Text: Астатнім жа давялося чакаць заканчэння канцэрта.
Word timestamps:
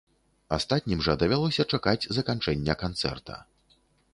Астатнім 0.55 1.03
жа 1.07 1.13
давялося 1.23 1.67
чакаць 1.75 2.09
заканчэння 2.19 2.77
канцэрта. 2.85 3.39